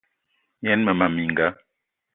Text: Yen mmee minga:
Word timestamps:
Yen 0.65 0.81
mmee 0.85 1.09
minga: 1.15 1.47